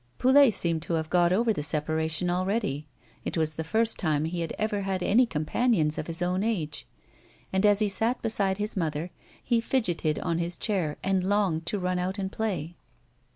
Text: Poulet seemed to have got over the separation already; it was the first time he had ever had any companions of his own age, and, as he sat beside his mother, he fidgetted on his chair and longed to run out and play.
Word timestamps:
Poulet 0.17 0.51
seemed 0.55 0.81
to 0.81 0.93
have 0.95 1.11
got 1.11 1.31
over 1.31 1.53
the 1.53 1.61
separation 1.61 2.31
already; 2.31 2.87
it 3.23 3.37
was 3.37 3.53
the 3.53 3.63
first 3.63 3.99
time 3.99 4.25
he 4.25 4.41
had 4.41 4.51
ever 4.57 4.81
had 4.81 5.03
any 5.03 5.27
companions 5.27 5.99
of 5.99 6.07
his 6.07 6.23
own 6.23 6.41
age, 6.41 6.87
and, 7.53 7.67
as 7.67 7.77
he 7.77 7.87
sat 7.89 8.19
beside 8.19 8.57
his 8.57 8.75
mother, 8.75 9.11
he 9.43 9.61
fidgetted 9.61 10.17
on 10.23 10.39
his 10.39 10.57
chair 10.57 10.97
and 11.03 11.21
longed 11.21 11.67
to 11.67 11.77
run 11.77 11.99
out 11.99 12.17
and 12.17 12.31
play. 12.31 12.75